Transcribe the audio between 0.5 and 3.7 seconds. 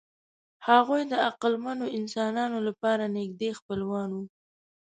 هغوی د عقلمنو انسانانو لپاره نږدې